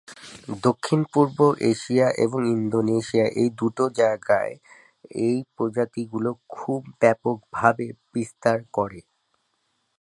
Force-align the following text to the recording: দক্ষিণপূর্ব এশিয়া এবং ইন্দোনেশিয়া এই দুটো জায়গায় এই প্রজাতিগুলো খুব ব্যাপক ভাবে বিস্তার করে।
দক্ষিণপূর্ব 0.63 1.37
এশিয়া 1.71 2.07
এবং 2.25 2.39
ইন্দোনেশিয়া 2.55 3.25
এই 3.41 3.49
দুটো 3.59 3.83
জায়গায় 3.99 4.53
এই 5.25 5.37
প্রজাতিগুলো 5.55 6.29
খুব 6.55 6.79
ব্যাপক 7.01 7.37
ভাবে 7.53 7.85
বিস্তার 8.13 8.57
করে। 8.73 8.99